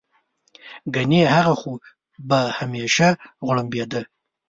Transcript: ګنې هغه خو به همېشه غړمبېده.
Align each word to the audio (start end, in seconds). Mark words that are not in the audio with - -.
ګنې 0.93 1.21
هغه 1.35 1.53
خو 1.59 1.71
به 2.27 2.39
همېشه 2.57 3.07
غړمبېده. 3.47 4.01